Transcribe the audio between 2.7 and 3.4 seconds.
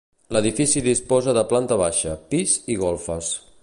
i golfes.